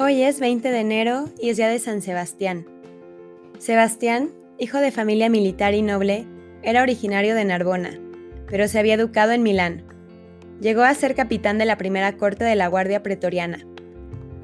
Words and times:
Hoy 0.00 0.22
es 0.22 0.38
20 0.38 0.70
de 0.70 0.78
enero 0.78 1.28
y 1.40 1.50
es 1.50 1.56
día 1.56 1.68
de 1.68 1.80
San 1.80 2.02
Sebastián. 2.02 2.66
Sebastián, 3.58 4.30
hijo 4.56 4.78
de 4.78 4.92
familia 4.92 5.28
militar 5.28 5.74
y 5.74 5.82
noble, 5.82 6.24
era 6.62 6.82
originario 6.82 7.34
de 7.34 7.44
Narbona, 7.44 7.98
pero 8.48 8.68
se 8.68 8.78
había 8.78 8.94
educado 8.94 9.32
en 9.32 9.42
Milán. 9.42 9.82
Llegó 10.60 10.82
a 10.82 10.94
ser 10.94 11.16
capitán 11.16 11.58
de 11.58 11.64
la 11.64 11.78
primera 11.78 12.16
corte 12.16 12.44
de 12.44 12.54
la 12.54 12.68
Guardia 12.68 13.02
Pretoriana. 13.02 13.66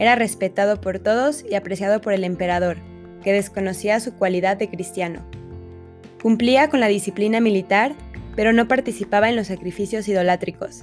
Era 0.00 0.16
respetado 0.16 0.80
por 0.80 0.98
todos 0.98 1.44
y 1.48 1.54
apreciado 1.54 2.00
por 2.00 2.14
el 2.14 2.24
emperador, 2.24 2.78
que 3.22 3.32
desconocía 3.32 4.00
su 4.00 4.12
cualidad 4.14 4.56
de 4.56 4.68
cristiano. 4.68 5.24
Cumplía 6.20 6.68
con 6.68 6.80
la 6.80 6.88
disciplina 6.88 7.38
militar, 7.38 7.94
pero 8.34 8.52
no 8.52 8.66
participaba 8.66 9.28
en 9.28 9.36
los 9.36 9.46
sacrificios 9.46 10.08
idolátricos. 10.08 10.82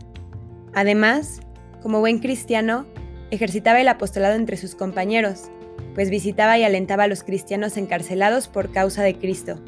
Además, 0.73 1.41
como 1.81 1.99
buen 1.99 2.19
cristiano, 2.19 2.85
ejercitaba 3.31 3.81
el 3.81 3.87
apostolado 3.87 4.35
entre 4.35 4.57
sus 4.57 4.75
compañeros, 4.75 5.49
pues 5.95 6.09
visitaba 6.09 6.57
y 6.57 6.63
alentaba 6.63 7.05
a 7.05 7.07
los 7.07 7.23
cristianos 7.23 7.77
encarcelados 7.77 8.47
por 8.47 8.71
causa 8.71 9.03
de 9.03 9.17
Cristo. 9.17 9.59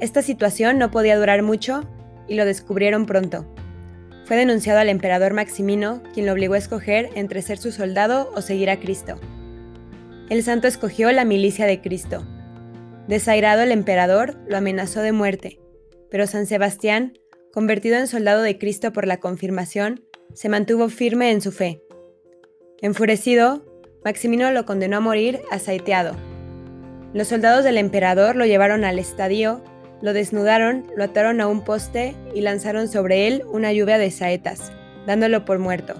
Esta 0.00 0.22
situación 0.22 0.78
no 0.78 0.90
podía 0.90 1.16
durar 1.16 1.42
mucho 1.42 1.88
y 2.26 2.34
lo 2.34 2.44
descubrieron 2.44 3.06
pronto. 3.06 3.46
Fue 4.24 4.36
denunciado 4.36 4.80
al 4.80 4.88
emperador 4.88 5.34
Maximino, 5.34 6.02
quien 6.12 6.26
lo 6.26 6.32
obligó 6.32 6.54
a 6.54 6.58
escoger 6.58 7.10
entre 7.14 7.42
ser 7.42 7.58
su 7.58 7.72
soldado 7.72 8.32
o 8.34 8.40
seguir 8.40 8.70
a 8.70 8.80
Cristo. 8.80 9.20
El 10.30 10.42
santo 10.42 10.66
escogió 10.66 11.12
la 11.12 11.26
milicia 11.26 11.66
de 11.66 11.80
Cristo. 11.82 12.26
Desairado 13.06 13.62
el 13.62 13.70
emperador, 13.70 14.38
lo 14.48 14.56
amenazó 14.56 15.02
de 15.02 15.12
muerte, 15.12 15.60
pero 16.10 16.26
San 16.26 16.46
Sebastián, 16.46 17.12
convertido 17.52 17.96
en 17.98 18.06
soldado 18.06 18.40
de 18.42 18.58
Cristo 18.58 18.92
por 18.92 19.06
la 19.06 19.18
confirmación, 19.18 20.02
se 20.32 20.48
mantuvo 20.48 20.88
firme 20.88 21.30
en 21.30 21.42
su 21.42 21.52
fe. 21.52 21.82
Enfurecido, 22.84 23.64
Maximino 24.04 24.50
lo 24.50 24.66
condenó 24.66 24.98
a 24.98 25.00
morir 25.00 25.40
asaeteado. 25.50 26.14
Los 27.14 27.28
soldados 27.28 27.64
del 27.64 27.78
emperador 27.78 28.36
lo 28.36 28.44
llevaron 28.44 28.84
al 28.84 28.98
estadio, 28.98 29.64
lo 30.02 30.12
desnudaron, 30.12 30.86
lo 30.94 31.04
ataron 31.04 31.40
a 31.40 31.46
un 31.46 31.64
poste 31.64 32.14
y 32.34 32.42
lanzaron 32.42 32.88
sobre 32.88 33.26
él 33.26 33.42
una 33.50 33.72
lluvia 33.72 33.96
de 33.96 34.10
saetas, 34.10 34.70
dándolo 35.06 35.46
por 35.46 35.58
muerto. 35.58 35.94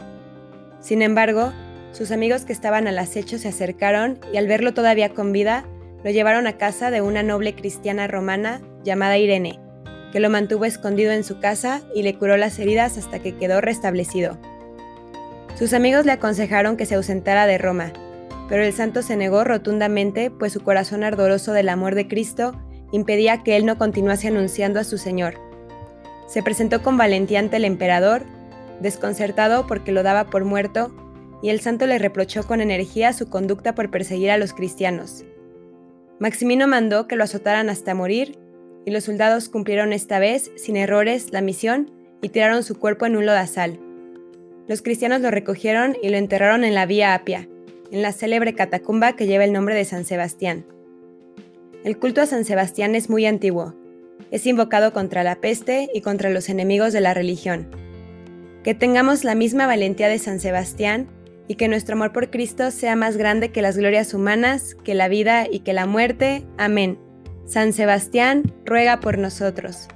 Sin 0.78 1.00
embargo, 1.00 1.54
sus 1.92 2.10
amigos 2.10 2.44
que 2.44 2.52
estaban 2.52 2.86
al 2.86 2.98
acecho 2.98 3.38
se 3.38 3.48
acercaron 3.48 4.18
y 4.30 4.36
al 4.36 4.46
verlo 4.46 4.74
todavía 4.74 5.14
con 5.14 5.32
vida, 5.32 5.64
lo 6.04 6.10
llevaron 6.10 6.46
a 6.46 6.58
casa 6.58 6.90
de 6.90 7.00
una 7.00 7.22
noble 7.22 7.54
cristiana 7.54 8.08
romana 8.08 8.60
llamada 8.82 9.16
Irene, 9.16 9.58
que 10.12 10.20
lo 10.20 10.28
mantuvo 10.28 10.66
escondido 10.66 11.12
en 11.12 11.24
su 11.24 11.40
casa 11.40 11.80
y 11.94 12.02
le 12.02 12.18
curó 12.18 12.36
las 12.36 12.58
heridas 12.58 12.98
hasta 12.98 13.20
que 13.20 13.38
quedó 13.38 13.62
restablecido. 13.62 14.38
Sus 15.54 15.72
amigos 15.72 16.04
le 16.04 16.12
aconsejaron 16.12 16.76
que 16.76 16.84
se 16.84 16.96
ausentara 16.96 17.46
de 17.46 17.58
Roma, 17.58 17.92
pero 18.48 18.64
el 18.64 18.72
santo 18.72 19.02
se 19.02 19.16
negó 19.16 19.44
rotundamente, 19.44 20.30
pues 20.30 20.52
su 20.52 20.60
corazón 20.60 21.04
ardoroso 21.04 21.52
del 21.52 21.68
amor 21.68 21.94
de 21.94 22.08
Cristo 22.08 22.60
impedía 22.92 23.42
que 23.42 23.56
él 23.56 23.64
no 23.64 23.78
continuase 23.78 24.28
anunciando 24.28 24.80
a 24.80 24.84
su 24.84 24.98
Señor. 24.98 25.34
Se 26.26 26.42
presentó 26.42 26.82
con 26.82 26.96
valentía 26.96 27.38
ante 27.38 27.56
el 27.56 27.64
emperador, 27.64 28.22
desconcertado 28.80 29.66
porque 29.66 29.92
lo 29.92 30.02
daba 30.02 30.24
por 30.24 30.44
muerto, 30.44 30.92
y 31.40 31.50
el 31.50 31.60
santo 31.60 31.86
le 31.86 31.98
reprochó 31.98 32.42
con 32.44 32.60
energía 32.60 33.12
su 33.12 33.28
conducta 33.28 33.74
por 33.74 33.90
perseguir 33.90 34.30
a 34.30 34.38
los 34.38 34.54
cristianos. 34.54 35.24
Maximino 36.18 36.66
mandó 36.66 37.06
que 37.06 37.16
lo 37.16 37.24
azotaran 37.24 37.70
hasta 37.70 37.94
morir, 37.94 38.38
y 38.86 38.90
los 38.90 39.04
soldados 39.04 39.48
cumplieron 39.48 39.92
esta 39.92 40.18
vez, 40.18 40.50
sin 40.56 40.76
errores, 40.76 41.32
la 41.32 41.42
misión 41.42 41.92
y 42.22 42.30
tiraron 42.30 42.62
su 42.62 42.78
cuerpo 42.78 43.06
en 43.06 43.16
un 43.16 43.26
lodazal. 43.26 43.78
Los 44.66 44.80
cristianos 44.80 45.20
lo 45.20 45.30
recogieron 45.30 45.96
y 46.02 46.08
lo 46.08 46.16
enterraron 46.16 46.64
en 46.64 46.74
la 46.74 46.86
Vía 46.86 47.14
Apia, 47.14 47.48
en 47.90 48.02
la 48.02 48.12
célebre 48.12 48.54
catacumba 48.54 49.14
que 49.14 49.26
lleva 49.26 49.44
el 49.44 49.52
nombre 49.52 49.74
de 49.74 49.84
San 49.84 50.04
Sebastián. 50.04 50.64
El 51.84 51.98
culto 51.98 52.22
a 52.22 52.26
San 52.26 52.46
Sebastián 52.46 52.94
es 52.94 53.10
muy 53.10 53.26
antiguo. 53.26 53.74
Es 54.30 54.46
invocado 54.46 54.94
contra 54.94 55.22
la 55.22 55.36
peste 55.36 55.90
y 55.92 56.00
contra 56.00 56.30
los 56.30 56.48
enemigos 56.48 56.94
de 56.94 57.02
la 57.02 57.12
religión. 57.12 57.68
Que 58.62 58.74
tengamos 58.74 59.22
la 59.22 59.34
misma 59.34 59.66
valentía 59.66 60.08
de 60.08 60.18
San 60.18 60.40
Sebastián 60.40 61.08
y 61.46 61.56
que 61.56 61.68
nuestro 61.68 61.94
amor 61.94 62.12
por 62.12 62.30
Cristo 62.30 62.70
sea 62.70 62.96
más 62.96 63.18
grande 63.18 63.50
que 63.50 63.60
las 63.60 63.76
glorias 63.76 64.14
humanas, 64.14 64.74
que 64.82 64.94
la 64.94 65.08
vida 65.08 65.46
y 65.50 65.60
que 65.60 65.74
la 65.74 65.84
muerte. 65.84 66.46
Amén. 66.56 66.98
San 67.44 67.74
Sebastián, 67.74 68.54
ruega 68.64 69.00
por 69.00 69.18
nosotros. 69.18 69.88